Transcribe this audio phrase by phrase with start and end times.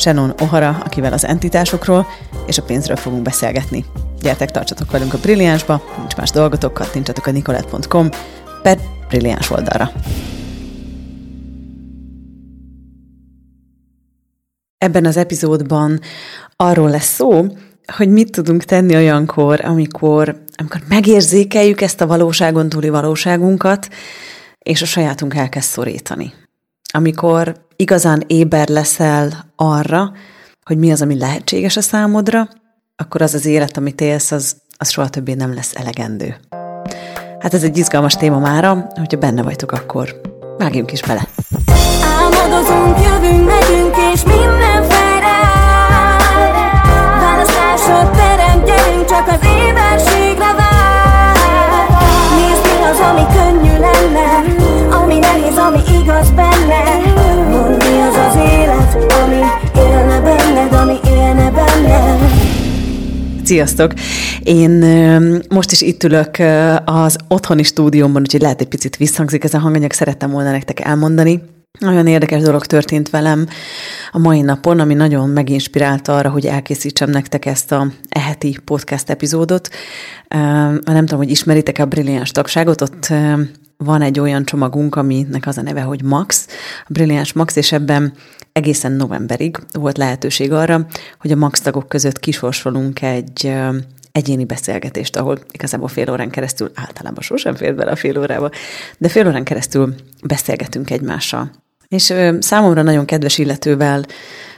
[0.00, 2.06] Shannon O'Hara, akivel az entitásokról
[2.46, 3.84] és a pénzről fogunk beszélgetni.
[4.20, 8.08] Gyertek, tartsatok velünk a Brilliánsba, nincs más dolgotok, kattintsatok a nicolette.com
[8.62, 9.90] per Brilliáns oldalra.
[14.78, 16.00] Ebben az epizódban
[16.56, 17.46] arról lesz szó,
[17.96, 23.88] hogy mit tudunk tenni olyankor, amikor, amikor megérzékeljük ezt a valóságon túli valóságunkat,
[24.58, 26.32] és a sajátunk elkezd szorítani.
[26.92, 30.12] Amikor igazán éber leszel arra,
[30.64, 32.48] hogy mi az, ami lehetséges a számodra,
[32.96, 36.36] akkor az az élet, amit élsz, az, az soha többé nem lesz elegendő.
[37.38, 40.20] Hát ez egy izgalmas téma mára, hogyha benne vagytok, akkor
[40.58, 41.28] vágjunk is bele.
[42.18, 46.18] Álmodozunk, jövünk, megyünk, és minden felráll.
[47.20, 51.36] Választásod terem, gyerünk, csak az éberségre vár.
[52.36, 54.44] Nézd mi az, ami könnyű lenne,
[54.96, 56.49] ami nehéz, ami igaz benne.
[63.50, 63.92] Sziasztok!
[64.42, 64.70] Én
[65.48, 66.36] most is itt ülök
[66.84, 71.42] az otthoni stúdiómban, úgyhogy lehet egy picit visszhangzik ez a hanganyag, szerettem volna nektek elmondani.
[71.78, 73.46] Nagyon érdekes dolog történt velem
[74.10, 79.68] a mai napon, ami nagyon meginspirálta arra, hogy elkészítsem nektek ezt a eheti podcast epizódot.
[80.84, 83.12] Nem tudom, hogy ismeritek a brilliáns tagságot, ott
[83.76, 86.46] van egy olyan csomagunk, aminek az a neve, hogy Max,
[86.82, 88.12] a Brilliáns Max, és ebben
[88.52, 90.86] egészen novemberig volt lehetőség arra,
[91.18, 93.52] hogy a Max tagok között kisorsolunk egy
[94.12, 98.50] egyéni beszélgetést, ahol igazából fél órán keresztül, általában sosem fér bele a fél órába,
[98.98, 99.94] de fél órán keresztül
[100.26, 101.50] beszélgetünk egymással.
[101.88, 104.04] És számomra nagyon kedves illetővel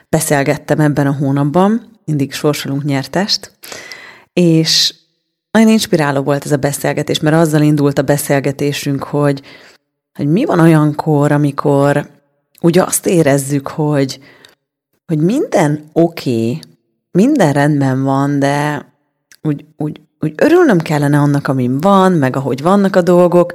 [0.09, 3.53] beszélgettem ebben a hónapban, mindig sorsolunk nyertest,
[4.33, 4.95] és
[5.51, 9.43] nagyon inspiráló volt ez a beszélgetés, mert azzal indult a beszélgetésünk, hogy,
[10.15, 12.11] hogy mi van olyankor, amikor
[12.63, 14.21] ugye azt érezzük, hogy,
[15.07, 16.61] hogy minden oké, okay,
[17.11, 18.87] minden rendben van, de
[19.43, 23.53] úgy, úgy, úgy örülnöm kellene annak, amin van, meg ahogy vannak a dolgok,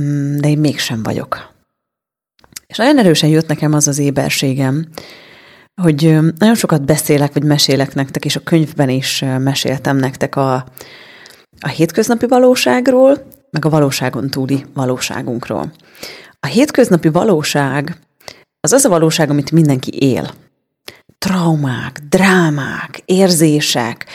[0.00, 1.54] mm, de én mégsem vagyok.
[2.66, 4.86] És nagyon erősen jött nekem az az éberségem,
[5.82, 6.02] hogy
[6.38, 10.54] nagyon sokat beszélek, vagy mesélek nektek, és a könyvben is meséltem nektek a,
[11.60, 15.72] a hétköznapi valóságról, meg a valóságon túli valóságunkról.
[16.40, 18.05] A hétköznapi valóság
[18.66, 20.34] az az a valóság, amit mindenki él.
[21.18, 24.06] Traumák, drámák, érzések,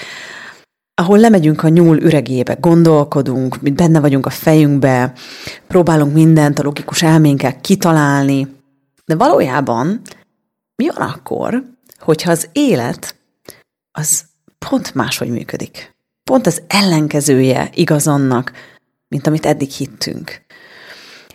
[0.94, 5.14] ahol lemegyünk a nyúl üregébe, gondolkodunk, benne vagyunk a fejünkbe,
[5.68, 8.48] próbálunk mindent a logikus elménkkel kitalálni,
[9.06, 10.02] de valójában
[10.76, 11.64] mi van akkor,
[12.00, 13.16] hogyha az élet
[13.92, 14.26] az
[14.70, 15.96] pont máshogy működik?
[16.24, 18.52] Pont az ellenkezője igaz annak,
[19.08, 20.42] mint amit eddig hittünk.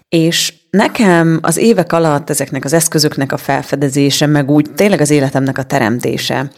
[0.09, 5.59] És nekem az évek alatt ezeknek az eszközöknek a felfedezése, meg úgy tényleg az életemnek
[5.59, 6.51] a teremtése,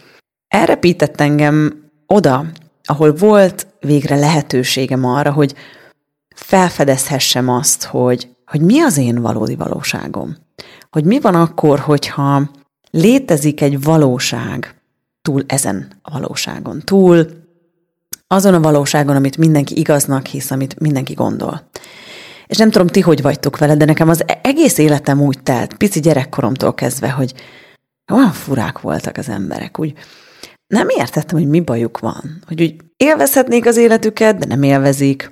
[0.47, 2.45] elrepített engem oda,
[2.83, 5.55] ahol volt végre lehetőségem arra, hogy
[6.35, 10.35] felfedezhessem azt, hogy, hogy mi az én valódi valóságom.
[10.89, 12.49] Hogy mi van akkor, hogyha
[12.91, 14.75] létezik egy valóság
[15.21, 17.27] túl ezen a valóságon, túl
[18.27, 21.69] azon a valóságon, amit mindenki igaznak hisz, amit mindenki gondol.
[22.49, 25.99] És nem tudom, ti hogy vagytok vele, de nekem az egész életem úgy telt, pici
[25.99, 27.33] gyerekkoromtól kezdve, hogy
[28.11, 29.93] olyan furák voltak az emberek, úgy
[30.67, 35.31] nem értettem, hogy mi bajuk van, hogy úgy élvezhetnék az életüket, de nem élvezik,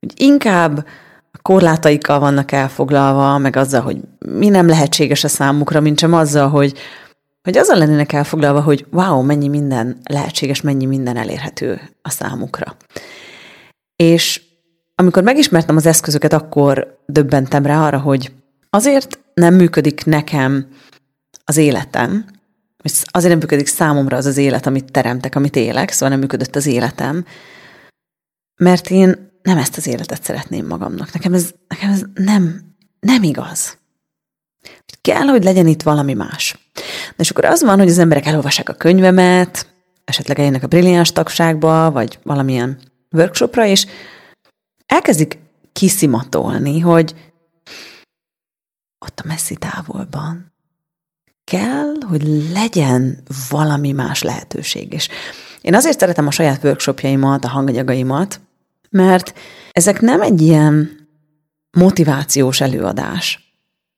[0.00, 0.86] hogy inkább
[1.32, 6.48] a korlátaikkal vannak elfoglalva, meg azzal, hogy mi nem lehetséges a számukra, mint sem azzal,
[6.48, 6.78] hogy,
[7.42, 12.76] hogy azzal lennének elfoglalva, hogy wow, mennyi minden lehetséges, mennyi minden elérhető a számukra.
[13.96, 14.45] És
[14.96, 18.32] amikor megismertem az eszközöket, akkor döbbentem rá arra, hogy
[18.70, 20.68] azért nem működik nekem
[21.44, 22.24] az életem,
[23.04, 26.66] azért nem működik számomra az az élet, amit teremtek, amit élek, szóval nem működött az
[26.66, 27.24] életem,
[28.56, 31.12] mert én nem ezt az életet szeretném magamnak.
[31.12, 32.60] Nekem ez, nekem ez nem,
[33.00, 33.78] nem igaz.
[35.00, 36.70] Kell, hogy legyen itt valami más.
[37.08, 41.12] De és akkor az van, hogy az emberek elolvassák a könyvemet, esetleg eljönnek a brilliáns
[41.12, 42.78] tagságba, vagy valamilyen
[43.10, 43.86] workshopra, és
[44.86, 45.38] elkezdik
[45.72, 47.14] kiszimatolni, hogy
[48.98, 50.52] ott a messzi távolban
[51.44, 52.22] kell, hogy
[52.52, 54.92] legyen valami más lehetőség.
[54.92, 55.08] És
[55.60, 58.40] én azért szeretem a saját workshopjaimat, a hanganyagaimat,
[58.90, 59.38] mert
[59.72, 61.06] ezek nem egy ilyen
[61.70, 63.54] motivációs előadás,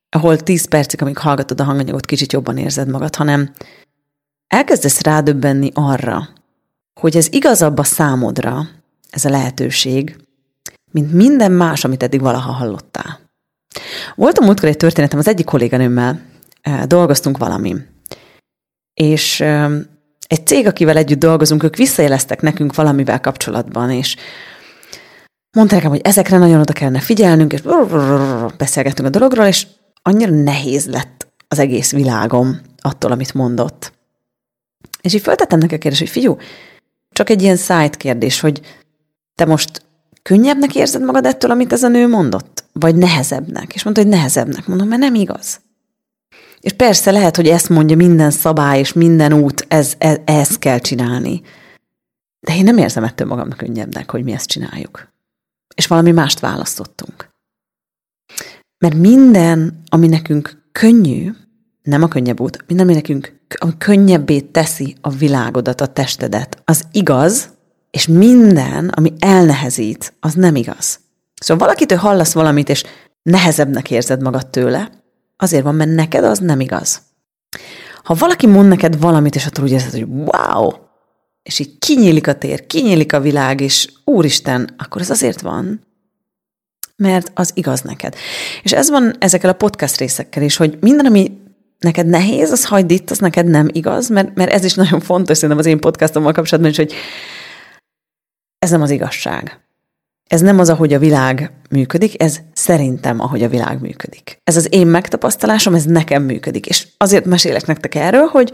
[0.08, 3.52] ahol 10 percig, amíg hallgatod a hanganyagot, kicsit jobban érzed magad, hanem
[4.46, 6.28] elkezdesz rádöbbenni arra,
[7.00, 8.68] hogy ez igazabb a számodra,
[9.10, 10.27] ez a lehetőség,
[11.00, 13.20] mint minden más, amit eddig valaha hallottál.
[14.14, 16.20] Volt a múltkor egy történetem, az egyik kolléganőmmel
[16.60, 17.76] eh, dolgoztunk valami,
[18.94, 19.70] és eh,
[20.26, 24.16] egy cég, akivel együtt dolgozunk, ők visszajeleztek nekünk valamivel kapcsolatban, és
[25.56, 27.62] mondta nekem, hogy ezekre nagyon oda kellene figyelnünk, és
[28.56, 29.66] beszélgettünk a dologról, és
[30.02, 33.92] annyira nehéz lett az egész világom attól, amit mondott.
[35.00, 36.36] És így feltettem neki a kérdést, hogy figyú,
[37.12, 38.60] csak egy ilyen szájt kérdés, hogy
[39.34, 39.82] te most
[40.28, 42.64] könnyebbnek érzed magad ettől, amit ez a nő mondott?
[42.72, 43.74] Vagy nehezebbnek?
[43.74, 44.66] És mondta, hogy nehezebbnek.
[44.66, 45.60] Mondom, mert nem igaz.
[46.60, 50.78] És persze lehet, hogy ezt mondja minden szabály és minden út, ez, ez, ezt kell
[50.78, 51.42] csinálni.
[52.40, 55.08] De én nem érzem ettől magam könnyebbnek, hogy mi ezt csináljuk.
[55.74, 57.28] És valami mást választottunk.
[58.78, 61.32] Mert minden, ami nekünk könnyű,
[61.82, 66.84] nem a könnyebb út, minden, ami nekünk ami könnyebbé teszi a világodat, a testedet, az
[66.92, 67.56] igaz,
[67.90, 71.00] és minden, ami elnehezít, az nem igaz.
[71.40, 72.84] Szóval valakitől hallasz valamit, és
[73.22, 74.90] nehezebbnek érzed magad tőle,
[75.36, 77.02] azért van, mert neked az nem igaz.
[78.02, 80.72] Ha valaki mond neked valamit, és attól úgy érzed, hogy wow,
[81.42, 85.86] és így kinyílik a tér, kinyílik a világ, és úristen, akkor ez azért van,
[86.96, 88.14] mert az igaz neked.
[88.62, 91.40] És ez van ezekkel a podcast részekkel is, hogy minden, ami
[91.78, 95.36] neked nehéz, az hagyd itt, az neked nem igaz, mert, mert ez is nagyon fontos
[95.36, 96.92] szerintem az én podcastommal kapcsolatban is, hogy
[98.58, 99.60] ez nem az igazság.
[100.26, 104.40] Ez nem az, ahogy a világ működik, ez szerintem, ahogy a világ működik.
[104.44, 106.66] Ez az én megtapasztalásom, ez nekem működik.
[106.66, 108.52] És azért mesélek nektek erről, hogy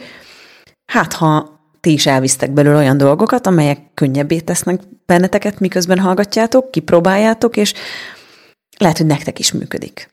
[0.86, 7.56] hát ha ti is elvisztek belőle olyan dolgokat, amelyek könnyebbé tesznek benneteket, miközben hallgatjátok, kipróbáljátok,
[7.56, 7.72] és
[8.78, 10.10] lehet, hogy nektek is működik.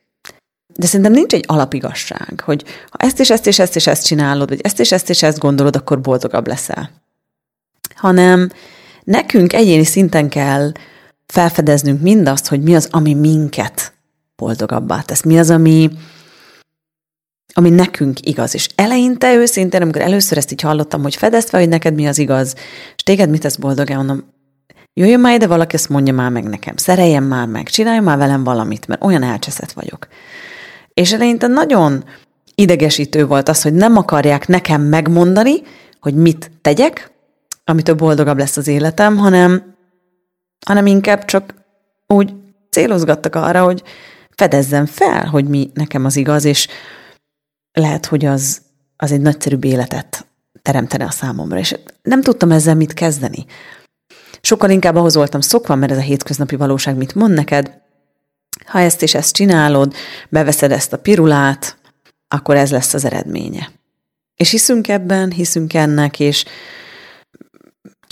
[0.73, 4.49] De szerintem nincs egy alapigasság, hogy ha ezt és ezt és ezt és ezt csinálod,
[4.49, 6.91] vagy ezt és ezt és ezt gondolod, akkor boldogabb leszel.
[7.95, 8.51] Hanem
[9.11, 10.71] nekünk egyéni szinten kell
[11.25, 13.93] felfedeznünk mindazt, hogy mi az, ami minket
[14.35, 15.23] boldogabbá tesz.
[15.23, 15.89] Mi az, ami,
[17.53, 18.53] ami nekünk igaz.
[18.53, 22.55] És eleinte őszintén, amikor először ezt így hallottam, hogy fedezd hogy neked mi az igaz,
[22.95, 24.23] és téged mit tesz boldogá, mondom,
[24.93, 28.43] jöjjön már ide valaki, ezt mondja már meg nekem, szereljen már meg, csinálj már velem
[28.43, 30.07] valamit, mert olyan elcseszett vagyok.
[30.93, 32.03] És eleinte nagyon
[32.55, 35.61] idegesítő volt az, hogy nem akarják nekem megmondani,
[35.99, 37.10] hogy mit tegyek,
[37.71, 39.75] amitől boldogabb lesz az életem, hanem,
[40.65, 41.53] hanem inkább csak
[42.07, 42.33] úgy
[42.69, 43.83] célozgattak arra, hogy
[44.35, 46.67] fedezzem fel, hogy mi nekem az igaz, és
[47.73, 48.61] lehet, hogy az,
[48.97, 50.25] az egy nagyszerűbb életet
[50.61, 53.45] teremtene a számomra, és nem tudtam ezzel mit kezdeni.
[54.41, 57.79] Sokkal inkább ahhoz voltam szokva, mert ez a hétköznapi valóság mit mond neked,
[58.65, 59.93] ha ezt és ezt csinálod,
[60.29, 61.77] beveszed ezt a pirulát,
[62.27, 63.71] akkor ez lesz az eredménye.
[64.35, 66.45] És hiszünk ebben, hiszünk ennek, és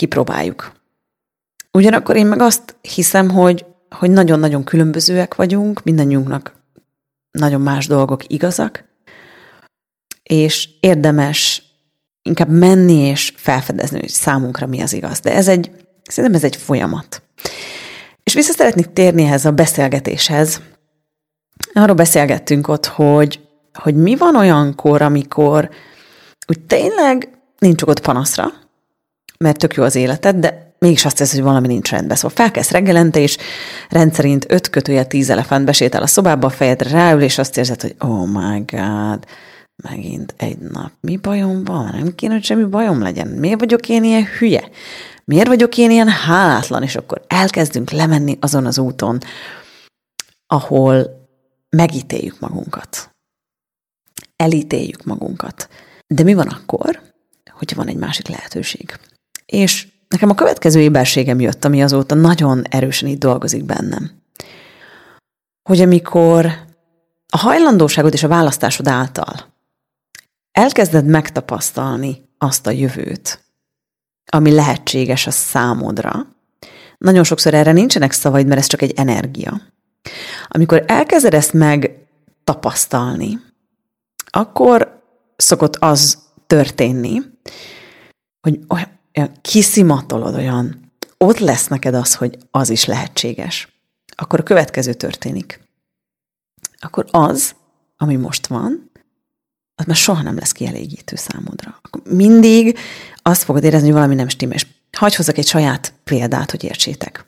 [0.00, 0.72] kipróbáljuk.
[1.72, 6.54] Ugyanakkor én meg azt hiszem, hogy, hogy nagyon-nagyon különbözőek vagyunk, mindannyiunknak
[7.30, 8.84] nagyon más dolgok igazak,
[10.22, 11.62] és érdemes
[12.22, 15.20] inkább menni és felfedezni, hogy számunkra mi az igaz.
[15.20, 15.70] De ez egy,
[16.02, 17.22] szerintem ez egy folyamat.
[18.22, 20.60] És vissza szeretnék térni ehhez a beszélgetéshez.
[21.72, 23.40] Arról beszélgettünk ott, hogy,
[23.72, 25.70] hogy mi van olyankor, amikor
[26.46, 27.28] úgy tényleg
[27.58, 28.52] nincs ott panaszra,
[29.44, 32.16] mert tök jó az életed, de mégis azt hiszed, hogy valami nincs rendben.
[32.16, 33.36] Szóval felkelsz reggelente, és
[33.88, 37.94] rendszerint öt kötője tíz elefánt besétál a szobába, a fejedre ráül, és azt érzed, hogy
[37.98, 39.24] oh my god,
[39.82, 40.92] megint egy nap.
[41.00, 41.90] Mi bajom van?
[41.92, 43.28] Nem kéne, hogy semmi bajom legyen.
[43.28, 44.68] Miért vagyok én ilyen hülye?
[45.24, 46.82] Miért vagyok én ilyen hálátlan?
[46.82, 49.18] És akkor elkezdünk lemenni azon az úton,
[50.46, 51.26] ahol
[51.76, 53.10] megítéljük magunkat.
[54.36, 55.68] Elítéljük magunkat.
[56.06, 57.00] De mi van akkor,
[57.50, 58.98] hogyha van egy másik lehetőség?
[59.50, 64.10] És nekem a következő éberségem jött, ami azóta nagyon erősen itt dolgozik bennem.
[65.68, 66.46] Hogy amikor
[67.28, 69.52] a hajlandóságod és a választásod által
[70.52, 73.44] elkezded megtapasztalni azt a jövőt,
[74.32, 76.26] ami lehetséges a számodra,
[76.98, 79.60] nagyon sokszor erre nincsenek szavaid, mert ez csak egy energia.
[80.48, 82.06] Amikor elkezded ezt meg
[82.44, 83.40] tapasztalni,
[84.26, 85.02] akkor
[85.36, 87.20] szokott az történni,
[88.40, 88.60] hogy
[89.40, 93.68] kiszimatolod, olyan ott lesz neked az, hogy az is lehetséges.
[94.16, 95.60] Akkor a következő történik.
[96.78, 97.54] Akkor az,
[97.96, 98.90] ami most van,
[99.74, 101.78] az már soha nem lesz kielégítő számodra.
[101.82, 102.78] Akkor mindig
[103.22, 104.56] azt fogod érezni, hogy valami nem stimmel.
[104.56, 107.26] És hagyj hozzak egy saját példát, hogy értsétek.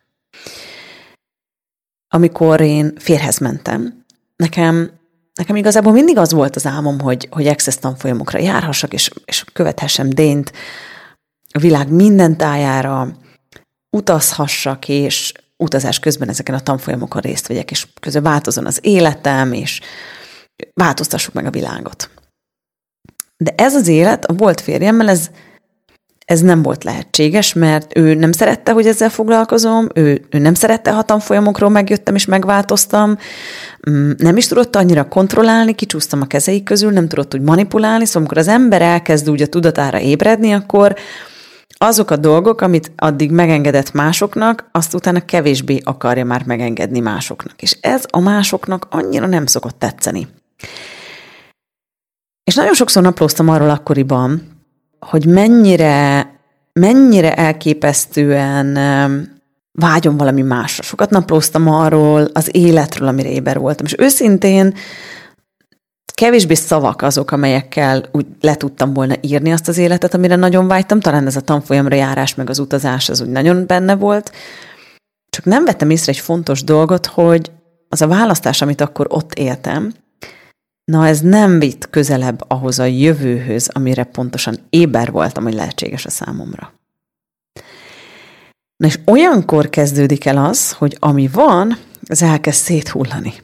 [2.08, 4.04] Amikor én férhez mentem,
[4.36, 4.90] nekem,
[5.34, 10.10] nekem igazából mindig az volt az álmom, hogy, hogy access tanfolyamokra járhassak, és, és követhessem
[10.10, 10.52] Dént
[11.52, 13.08] a világ minden tájára,
[13.96, 19.80] utazhassak, és utazás közben ezeken a tanfolyamokon részt vegyek, és közben változon az életem, és
[20.74, 22.10] változtassuk meg a világot.
[23.36, 25.30] De ez az élet a volt férjemmel, ez,
[26.24, 30.92] ez nem volt lehetséges, mert ő nem szerette, hogy ezzel foglalkozom, ő, ő nem szerette,
[30.92, 33.18] ha tanfolyamokról megjöttem és megváltoztam,
[33.90, 38.22] mm, nem is tudott annyira kontrollálni, kicsúsztam a kezeik közül, nem tudott úgy manipulálni, szóval
[38.22, 40.96] amikor az ember elkezd úgy a tudatára ébredni, akkor
[41.82, 47.62] azok a dolgok, amit addig megengedett másoknak, azt utána kevésbé akarja már megengedni másoknak.
[47.62, 50.28] És ez a másoknak annyira nem szokott tetszeni.
[52.44, 54.42] És nagyon sokszor naplóztam arról akkoriban,
[55.00, 56.30] hogy mennyire,
[56.72, 58.78] mennyire elképesztően
[59.72, 60.82] vágyom valami másra.
[60.82, 63.86] Sokat naplóztam arról, az életről, amire éber voltam.
[63.86, 64.74] És őszintén
[66.22, 71.00] kevésbé szavak azok, amelyekkel úgy le tudtam volna írni azt az életet, amire nagyon vágytam.
[71.00, 74.32] Talán ez a tanfolyamra járás, meg az utazás, az úgy nagyon benne volt.
[75.30, 77.50] Csak nem vettem észre egy fontos dolgot, hogy
[77.88, 79.92] az a választás, amit akkor ott éltem,
[80.84, 86.10] Na, ez nem vitt közelebb ahhoz a jövőhöz, amire pontosan éber voltam, hogy lehetséges a
[86.10, 86.72] számomra.
[88.76, 93.34] Na és olyankor kezdődik el az, hogy ami van, az elkezd széthullani.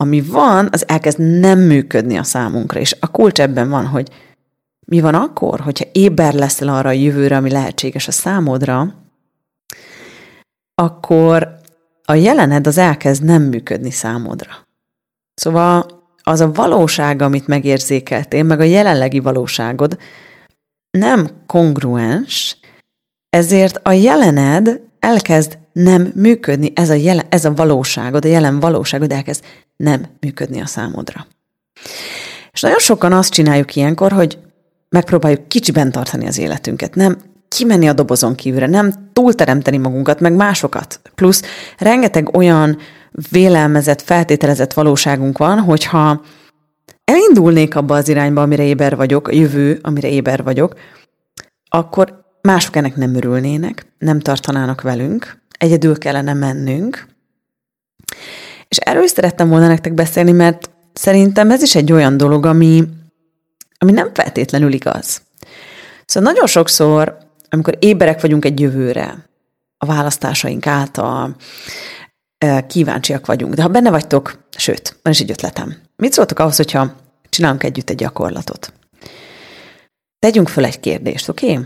[0.00, 2.80] Ami van, az elkezd nem működni a számunkra.
[2.80, 4.08] És a kulcs ebben van, hogy
[4.86, 8.94] mi van akkor, hogyha éber leszel arra a jövőre, ami lehetséges a számodra,
[10.74, 11.56] akkor
[12.04, 14.66] a jelened az elkezd nem működni számodra.
[15.34, 15.86] Szóval
[16.22, 19.98] az a valóság, amit megérzékeltél, meg a jelenlegi valóságod
[20.90, 22.56] nem kongruens,
[23.30, 29.12] ezért a jelened elkezd nem működni, ez a, jelen, ez a valóságod, a jelen valóságod
[29.12, 29.44] elkezd
[29.76, 31.26] nem működni a számodra.
[32.52, 34.38] És nagyon sokan azt csináljuk ilyenkor, hogy
[34.88, 37.16] megpróbáljuk kicsiben tartani az életünket, nem
[37.48, 41.00] kimenni a dobozon kívülre, nem túlteremteni magunkat, meg másokat.
[41.14, 41.42] Plusz
[41.78, 42.78] rengeteg olyan
[43.30, 46.22] vélelmezett, feltételezett valóságunk van, hogyha
[47.04, 50.74] elindulnék abba az irányba, amire éber vagyok, a jövő, amire éber vagyok,
[51.68, 57.06] akkor mások ennek nem örülnének, nem tartanának velünk, egyedül kellene mennünk.
[58.68, 62.84] És erről is szerettem volna nektek beszélni, mert szerintem ez is egy olyan dolog, ami,
[63.78, 65.22] ami nem feltétlenül igaz.
[66.06, 67.16] Szóval nagyon sokszor,
[67.48, 69.26] amikor éberek vagyunk egy jövőre,
[69.78, 71.36] a választásaink által,
[72.66, 73.54] kíváncsiak vagyunk.
[73.54, 75.76] De ha benne vagytok, sőt, van is egy ötletem.
[75.96, 76.96] Mit szóltok ahhoz, hogyha
[77.28, 78.72] csinálunk együtt egy gyakorlatot?
[80.18, 81.50] Tegyünk föl egy kérdést, oké?
[81.50, 81.64] Okay?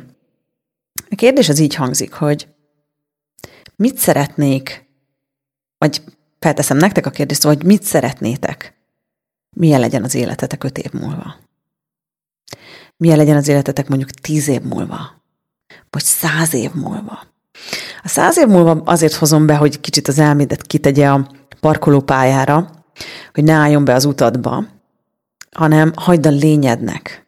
[1.10, 2.48] A kérdés az így hangzik, hogy
[3.82, 4.88] mit szeretnék,
[5.78, 6.02] vagy
[6.38, 8.74] felteszem nektek a kérdést, hogy mit szeretnétek,
[9.56, 11.36] milyen legyen az életetek öt év múlva?
[12.96, 15.22] Milyen legyen az életetek mondjuk tíz év múlva?
[15.90, 17.22] Vagy száz év múlva?
[18.02, 22.70] A száz év múlva azért hozom be, hogy kicsit az elmédet kitegye a parkolópályára,
[23.32, 24.64] hogy ne álljon be az utadba,
[25.50, 27.26] hanem hagyd a lényednek,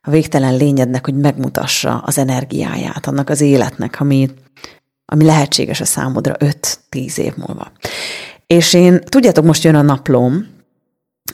[0.00, 4.30] a végtelen lényednek, hogy megmutassa az energiáját, annak az életnek, ami,
[5.06, 6.34] ami lehetséges a számodra
[6.90, 7.72] 5-10 év múlva.
[8.46, 10.54] És én, tudjátok, most jön a naplóm,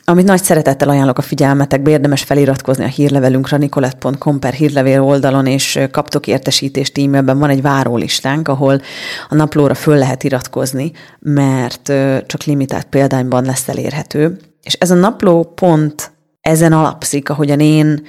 [0.04, 5.78] amit nagy szeretettel ajánlok a figyelmetekbe, érdemes feliratkozni a hírlevelünkre, nicolette.com per hírlevél oldalon, és
[5.90, 7.38] kaptok értesítést e-mailben.
[7.38, 8.80] Van egy várólistánk, ahol
[9.28, 11.92] a naplóra föl lehet iratkozni, mert
[12.26, 14.38] csak limitált példányban lesz elérhető.
[14.62, 18.02] És ez a napló pont ezen alapszik, ahogyan én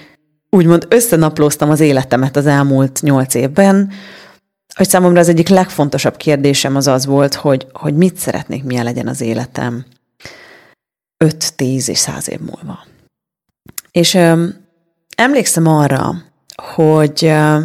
[0.49, 3.91] úgymond összenaplóztam az életemet az elmúlt nyolc évben,
[4.73, 9.07] hogy számomra az egyik legfontosabb kérdésem az az volt, hogy, hogy mit szeretnék, milyen legyen
[9.07, 9.85] az életem
[11.25, 12.85] 5-10 és 100 év múlva.
[13.91, 14.47] És ö,
[15.17, 16.13] emlékszem arra,
[16.75, 17.59] hogy ö,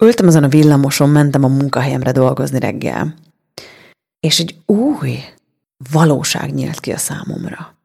[0.00, 3.14] ültem azon a villamoson, mentem a munkahelyemre dolgozni reggel,
[4.20, 5.18] és egy új
[5.92, 7.76] valóság nyílt ki a számomra.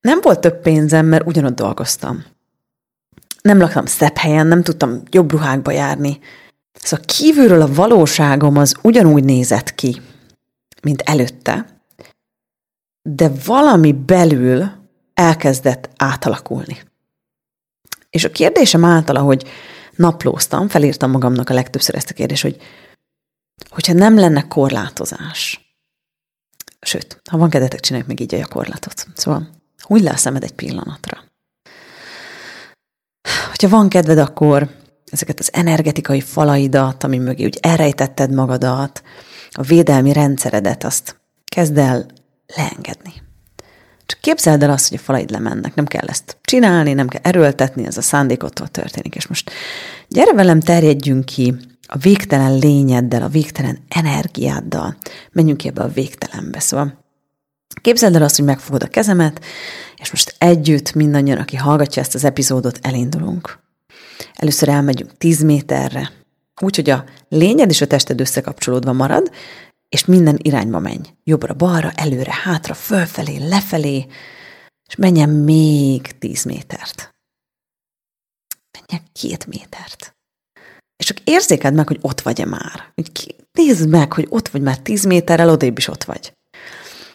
[0.00, 2.24] nem volt több pénzem, mert ugyanott dolgoztam.
[3.42, 6.18] Nem laktam szebb helyen, nem tudtam jobb ruhákba járni.
[6.78, 10.00] Szóval kívülről a valóságom az ugyanúgy nézett ki,
[10.82, 11.66] mint előtte,
[13.02, 14.70] de valami belül
[15.14, 16.82] elkezdett átalakulni.
[18.10, 19.48] És a kérdésem által, hogy
[19.96, 22.56] naplóztam, felírtam magamnak a legtöbbször ezt a kérdést, hogy
[23.68, 25.60] hogyha nem lenne korlátozás,
[26.80, 29.06] sőt, ha van kedvetek, csináljuk meg így a gyakorlatot.
[29.14, 31.24] Szóval húgy le a szemed egy pillanatra.
[33.48, 34.70] Hogyha van kedved, akkor
[35.10, 39.02] ezeket az energetikai falaidat, ami mögé úgy elrejtetted magadat,
[39.50, 42.06] a védelmi rendszeredet, azt kezd el
[42.56, 43.12] leengedni.
[44.06, 47.86] Csak képzeld el azt, hogy a falaid lemennek, nem kell ezt csinálni, nem kell erőltetni,
[47.86, 49.14] ez a szándékottól történik.
[49.14, 49.50] És most
[50.08, 51.54] gyere velem, terjedjünk ki
[51.86, 54.96] a végtelen lényeddel, a végtelen energiáddal,
[55.32, 56.60] menjünk ki ebbe a végtelenbe.
[56.60, 57.04] Szóval
[57.80, 59.44] képzeld el azt, hogy megfogod a kezemet,
[59.96, 63.64] és most együtt mindannyian, aki hallgatja ezt az epizódot, elindulunk.
[64.34, 66.12] Először elmegyünk 10 méterre,
[66.60, 69.30] úgy, hogy a lényed és a tested összekapcsolódva marad,
[69.88, 71.12] és minden irányba menj.
[71.24, 74.06] Jobbra-balra, előre, hátra, fölfelé, lefelé,
[74.88, 77.14] és menjen még 10 métert.
[78.72, 80.16] Menjen két métert.
[80.96, 82.92] És csak érzékeld meg, hogy ott vagy-e már.
[83.52, 86.35] Nézd meg, hogy ott vagy már 10 méterrel, odébb is ott vagy.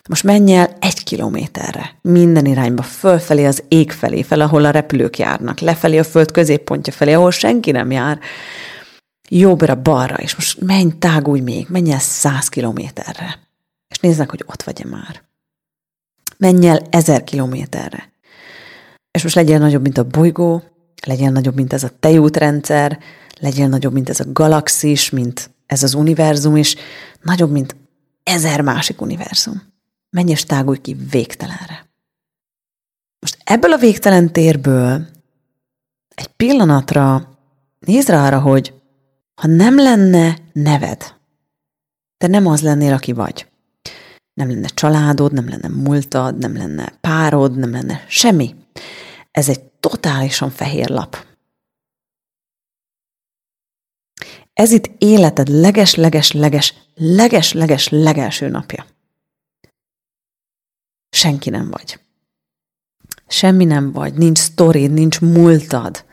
[0.09, 5.17] Most menj el egy kilométerre, minden irányba, fölfelé az ég felé, fel, ahol a repülők
[5.17, 8.19] járnak, lefelé a föld középpontja felé, ahol senki nem jár,
[9.29, 13.39] jobbra, balra, és most menj, tágulj még, menj el száz kilométerre,
[13.89, 15.21] és nézd meg, hogy ott vagy-e már.
[16.37, 18.11] Menj el ezer kilométerre,
[19.11, 20.63] és most legyél nagyobb, mint a bolygó,
[21.05, 22.99] legyen nagyobb, mint ez a tejútrendszer,
[23.39, 26.75] legyen nagyobb, mint ez a galaxis, mint ez az univerzum, és
[27.21, 27.75] nagyobb, mint
[28.23, 29.70] ezer másik univerzum.
[30.15, 31.89] Menj és tágulj ki végtelenre.
[33.19, 35.07] Most ebből a végtelen térből
[36.15, 37.37] egy pillanatra
[37.79, 38.73] nézd rá arra, hogy
[39.41, 41.19] ha nem lenne neved,
[42.17, 43.47] te nem az lennél, aki vagy.
[44.33, 48.55] Nem lenne családod, nem lenne múltad, nem lenne párod, nem lenne semmi.
[49.31, 51.25] Ez egy totálisan fehér lap.
[54.53, 58.85] Ez itt életed leges-leges-leges, leges-leges legelső napja.
[61.21, 61.99] Senki nem vagy.
[63.27, 66.05] Semmi nem vagy, nincs sztorid, nincs múltad.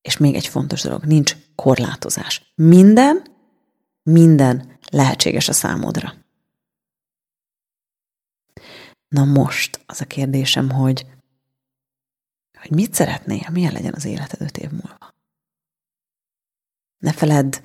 [0.00, 2.52] És még egy fontos dolog, nincs korlátozás.
[2.54, 3.22] Minden,
[4.02, 6.14] minden lehetséges a számodra.
[9.08, 11.06] Na most az a kérdésem, hogy,
[12.58, 15.14] hogy mit szeretnél, milyen legyen az életed öt év múlva.
[16.98, 17.56] Ne feledd,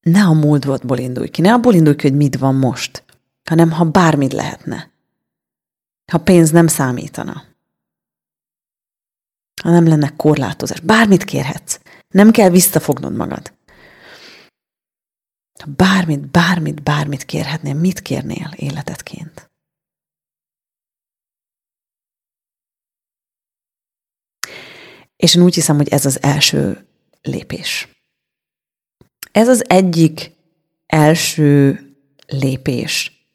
[0.00, 3.04] ne a múltból indulj ki, ne abból indulj ki, hogy mit van most,
[3.44, 4.94] hanem ha bármit lehetne.
[6.12, 7.44] Ha pénz nem számítana.
[9.62, 10.80] Ha nem lenne korlátozás.
[10.80, 11.80] Bármit kérhetsz.
[12.08, 13.54] Nem kell visszafognod magad.
[15.58, 19.50] Ha bármit, bármit, bármit kérhetnél, mit kérnél életedként?
[25.16, 26.86] És én úgy hiszem, hogy ez az első
[27.22, 27.88] lépés.
[29.32, 30.32] Ez az egyik
[30.86, 31.80] első
[32.26, 33.26] lépés,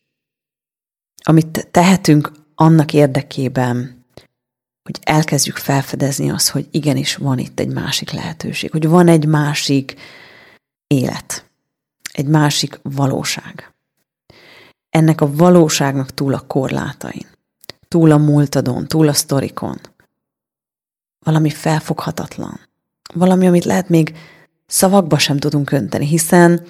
[1.24, 4.06] amit tehetünk annak érdekében,
[4.84, 9.96] hogy elkezdjük felfedezni azt, hogy igenis van itt egy másik lehetőség, hogy van egy másik
[10.88, 11.46] élet,
[12.12, 13.74] egy másik valóság.
[14.90, 17.26] Ennek a valóságnak túl a korlátain,
[17.88, 19.80] túl a múltadon, túl a sztorikon.
[21.26, 22.60] Valami felfoghatatlan.
[23.14, 24.18] Valami, amit lehet még
[24.68, 26.66] szavakba sem tudunk önteni, hiszen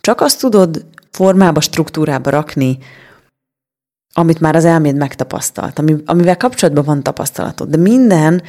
[0.00, 2.78] csak azt tudod formába, struktúrába rakni,
[4.18, 7.68] amit már az elméd megtapasztalt, ami, amivel kapcsolatban van tapasztalatod.
[7.68, 8.42] De minden,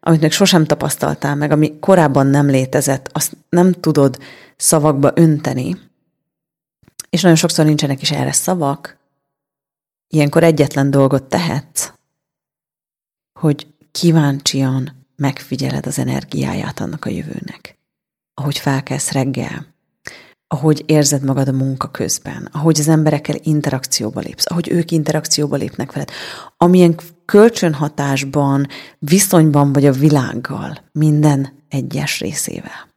[0.00, 4.18] amit még sosem tapasztaltál meg, ami korábban nem létezett, azt nem tudod
[4.56, 5.76] szavakba önteni.
[7.10, 8.98] És nagyon sokszor nincsenek is erre szavak.
[10.08, 11.92] Ilyenkor egyetlen dolgot tehetsz,
[13.40, 17.78] hogy kíváncsian megfigyeled az energiáját annak a jövőnek.
[18.34, 19.66] Ahogy felkelsz reggel,
[20.48, 25.92] ahogy érzed magad a munka közben, ahogy az emberekkel interakcióba lépsz, ahogy ők interakcióba lépnek
[25.92, 26.10] veled,
[26.56, 28.66] amilyen kölcsönhatásban,
[28.98, 32.88] viszonyban vagy a világgal, minden egyes részével.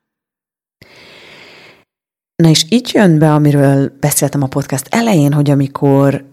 [2.36, 6.26] Na és itt jön be, amiről beszéltem a podcast elején, hogy amikor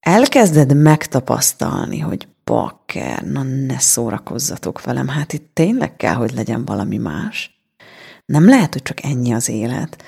[0.00, 6.96] elkezded megtapasztalni, hogy bakker, na ne szórakozzatok velem, hát itt tényleg kell, hogy legyen valami
[6.96, 7.53] más,
[8.26, 10.02] nem lehet, hogy csak ennyi az élet.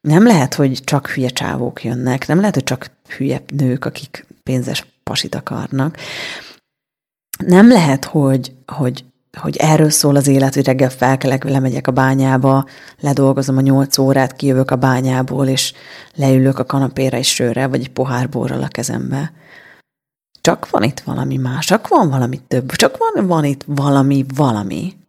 [0.00, 4.86] Nem lehet, hogy csak hülye csávók jönnek, nem lehet, hogy csak hülye nők, akik pénzes
[5.02, 5.96] pasit akarnak.
[7.46, 9.04] Nem lehet, hogy, hogy,
[9.38, 12.66] hogy erről szól az élet, hogy reggel felkelek, lemegyek a bányába,
[13.00, 15.72] ledolgozom a nyolc órát, kijövök a bányából, és
[16.14, 19.32] leülök a kanapéra egy sörrel, vagy egy pohár borral a kezembe.
[20.40, 24.99] Csak van itt valami más, csak van valami több, csak van, van itt valami, valami.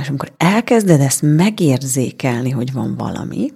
[0.00, 3.52] És amikor elkezded ezt megérzékelni, hogy van valami,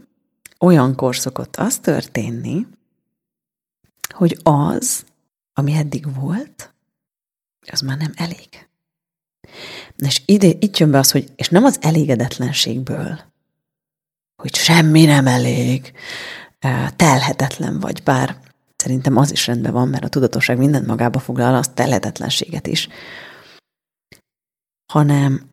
[0.58, 2.66] olyankor szokott az történni,
[4.08, 5.04] hogy az,
[5.52, 6.74] ami eddig volt,
[7.72, 8.68] az már nem elég.
[9.96, 13.20] És ide, itt jön be az, hogy, és nem az elégedetlenségből,
[14.42, 15.92] hogy semmi nem elég,
[16.96, 18.40] telhetetlen vagy, bár
[18.76, 22.88] szerintem az is rendben van, mert a tudatosság mindent magába foglal, az telhetetlenséget is,
[24.92, 25.49] hanem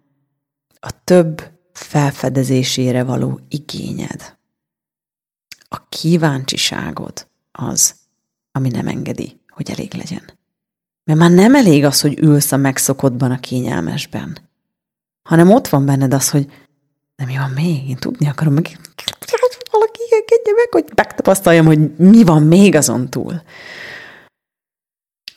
[0.87, 4.37] a több felfedezésére való igényed,
[5.69, 7.95] a kíváncsiságod az,
[8.51, 10.23] ami nem engedi, hogy elég legyen.
[11.03, 14.37] Mert már nem elég az, hogy ülsz a megszokottban, a kényelmesben,
[15.23, 16.51] hanem ott van benned az, hogy
[17.15, 18.77] nem van még, én tudni akarom, meg
[19.71, 23.41] valaki engedje meg, hogy megtapasztaljam, hogy mi van még azon túl.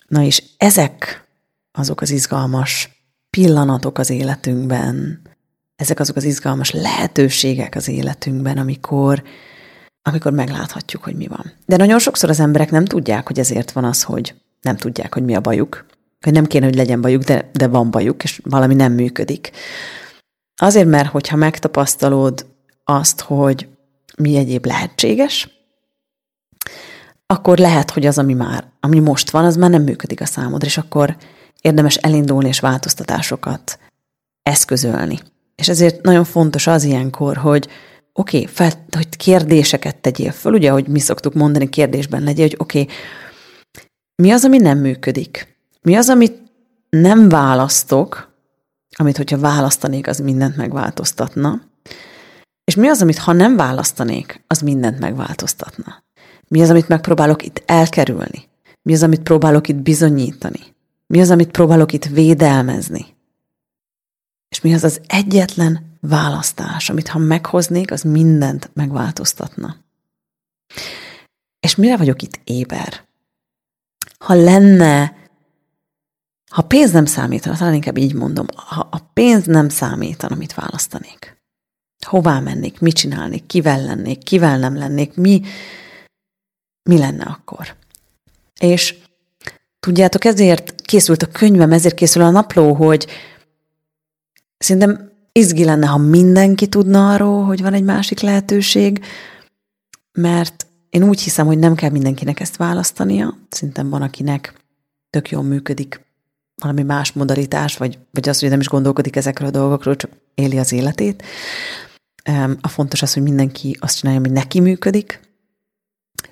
[0.07, 1.29] Na és ezek
[1.73, 5.23] azok az izgalmas pillanatok az életünkben,
[5.81, 9.23] ezek azok az izgalmas lehetőségek az életünkben, amikor,
[10.03, 11.53] amikor megláthatjuk, hogy mi van.
[11.67, 15.25] De nagyon sokszor az emberek nem tudják, hogy ezért van az, hogy nem tudják, hogy
[15.25, 15.87] mi a bajuk,
[16.21, 19.51] hogy nem kéne, hogy legyen bajuk, de, de van bajuk, és valami nem működik.
[20.57, 22.47] Azért, mert hogyha megtapasztalod
[22.85, 23.69] azt, hogy
[24.17, 25.49] mi egyéb lehetséges,
[27.27, 30.67] akkor lehet, hogy az, ami már, ami most van, az már nem működik a számodra,
[30.67, 31.17] és akkor
[31.61, 33.79] érdemes elindulni és változtatásokat
[34.43, 35.19] eszközölni.
[35.61, 37.69] És ezért nagyon fontos az ilyenkor, hogy
[38.13, 42.81] oké, okay, hogy kérdéseket tegyél föl, ugye, hogy mi szoktuk mondani kérdésben legyél, hogy oké,
[42.81, 42.95] okay,
[44.23, 45.57] mi az, ami nem működik?
[45.83, 46.43] Mi az, amit
[46.91, 48.33] nem választok,
[48.97, 51.61] amit, hogyha választanék, az mindent megváltoztatna?
[52.65, 56.03] És mi az, amit ha nem választanék, az mindent megváltoztatna?
[56.49, 58.49] Mi az, amit megpróbálok itt elkerülni?
[58.83, 60.61] Mi az, amit próbálok itt bizonyítani?
[61.07, 63.07] Mi az, amit próbálok itt védelmezni?
[64.51, 69.77] És mi az az egyetlen választás, amit ha meghoznék, az mindent megváltoztatna.
[71.61, 73.09] És mire vagyok itt éber?
[74.19, 75.17] Ha lenne,
[76.51, 81.39] ha pénz nem számítana, talán inkább így mondom, ha a pénz nem számítana, mit választanék?
[82.07, 85.43] Hová mennék, mit csinálnék, kivel lennék, kivel nem lennék, mi,
[86.83, 87.77] mi lenne akkor?
[88.61, 88.97] És
[89.81, 93.07] tudjátok, ezért készült a könyvem, ezért készül a napló, hogy
[94.65, 99.05] Szerintem izgi lenne, ha mindenki tudna arról, hogy van egy másik lehetőség,
[100.13, 103.37] mert én úgy hiszem, hogy nem kell mindenkinek ezt választania.
[103.49, 104.55] Szerintem van, akinek
[105.11, 106.01] tök jól működik
[106.61, 110.59] valami más modalitás, vagy, vagy az, hogy nem is gondolkodik ezekről a dolgokról, csak éli
[110.59, 111.23] az életét.
[112.61, 115.21] A fontos az, hogy mindenki azt csinálja, ami neki működik.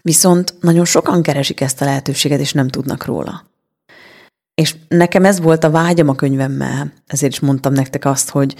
[0.02, 3.47] Viszont nagyon sokan keresik ezt a lehetőséget, és nem tudnak róla.
[4.58, 8.54] És nekem ez volt a vágyam a könyvemmel, ezért is mondtam nektek azt, hogy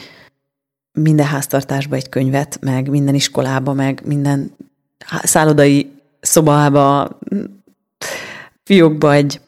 [0.92, 4.56] minden háztartásba egy könyvet, meg minden iskolába, meg minden
[5.22, 7.18] szállodai szobába,
[8.64, 9.40] fiókba egy,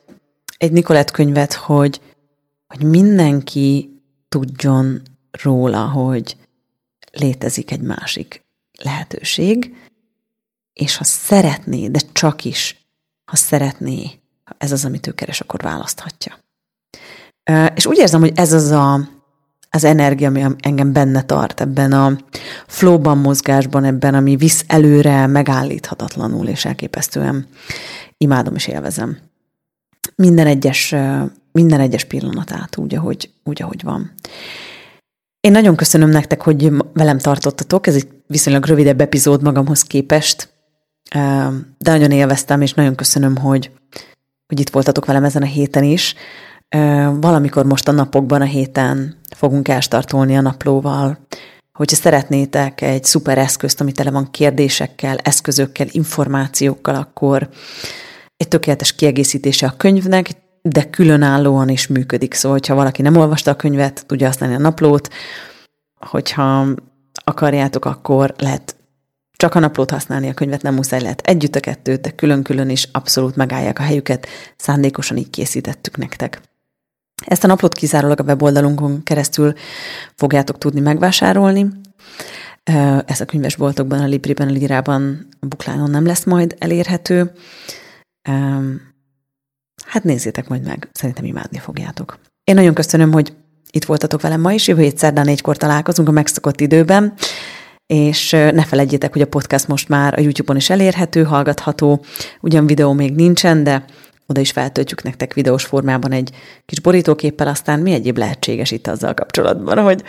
[0.57, 2.01] egy Nikolett könyvet, hogy,
[2.67, 5.03] hogy mindenki tudjon
[5.43, 6.37] róla, hogy
[7.13, 8.45] létezik egy másik
[8.83, 9.75] lehetőség,
[10.73, 12.87] és ha szeretné, de csak is,
[13.25, 14.20] ha szeretné
[14.59, 16.39] ez az, amit ő keres, akkor választhatja.
[17.75, 19.09] És úgy érzem, hogy ez az a,
[19.71, 22.17] az energia, ami engem benne tart ebben a
[22.67, 27.47] flowban, mozgásban, ebben, ami visz előre megállíthatatlanul, és elképesztően
[28.17, 29.19] imádom és élvezem.
[30.15, 30.95] Minden egyes,
[31.53, 34.13] minden egyes pillanatát úgy, ahogy, úgy, ahogy van.
[35.41, 40.53] Én nagyon köszönöm nektek, hogy velem tartottatok, ez egy viszonylag rövidebb epizód magamhoz képest,
[41.79, 43.71] de nagyon élveztem, és nagyon köszönöm, hogy,
[44.51, 46.15] hogy itt voltatok velem ezen a héten is.
[47.21, 51.19] Valamikor most a napokban, a héten fogunk elstartolni a naplóval.
[51.73, 57.49] Hogyha szeretnétek egy szuper eszközt, ami tele van kérdésekkel, eszközökkel, információkkal, akkor
[58.37, 60.31] egy tökéletes kiegészítése a könyvnek,
[60.63, 62.35] de különállóan is működik.
[62.35, 65.09] Szóval, hogyha valaki nem olvasta a könyvet, tudja használni a naplót,
[66.01, 66.67] hogyha
[67.25, 68.77] akarjátok, akkor lehet
[69.41, 72.89] csak a naplót használni, a könyvet nem muszáj lehet együtt a kettőt, de külön-külön is
[72.93, 74.27] abszolút megállják a helyüket,
[74.57, 76.41] szándékosan így készítettük nektek.
[77.25, 79.55] Ezt a naplót kizárólag a weboldalunkon keresztül
[80.17, 81.67] fogjátok tudni megvásárolni.
[83.07, 87.33] Ez a könyvesboltokban, a Libriben, a Lirában, a Buklánon nem lesz majd elérhető.
[89.87, 92.19] hát nézzétek majd meg, szerintem imádni fogjátok.
[92.45, 93.33] Én nagyon köszönöm, hogy
[93.71, 97.15] itt voltatok velem ma is, jövő hét szerdán négykor találkozunk a megszokott időben,
[97.91, 102.05] és ne felejtjétek, hogy a podcast most már a YouTube-on is elérhető, hallgatható,
[102.41, 103.85] ugyan videó még nincsen, de
[104.27, 106.31] oda is feltöltjük nektek videós formában egy
[106.67, 110.03] kis borítóképpel, aztán mi egyéb lehetséges itt azzal kapcsolatban, hogy,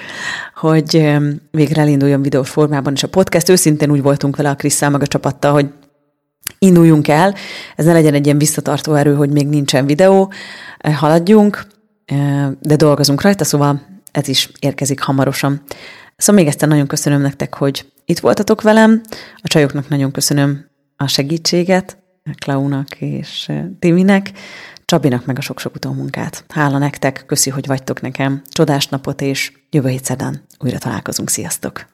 [0.55, 1.17] hogy
[1.51, 3.49] végre elinduljon videós formában is a podcast.
[3.49, 5.67] Őszintén úgy voltunk vele a Krisszál meg a csapattal, hogy
[6.59, 7.35] induljunk el,
[7.75, 10.31] ez ne legyen egy ilyen visszatartó erő, hogy még nincsen videó,
[10.93, 11.65] haladjunk,
[12.59, 15.61] de dolgozunk rajta, szóval ez is érkezik hamarosan.
[16.21, 19.01] Szóval még egyszer nagyon köszönöm nektek, hogy itt voltatok velem,
[19.35, 20.65] a csajoknak nagyon köszönöm
[20.97, 21.97] a segítséget,
[22.39, 24.31] Klaunak és Timinek,
[24.85, 26.43] Csabinak meg a sok-sok utómunkát.
[26.47, 28.41] Hála nektek, köszi, hogy vagytok nekem.
[28.49, 31.29] Csodás napot, és jövő hétszedán újra találkozunk.
[31.29, 31.90] Sziasztok!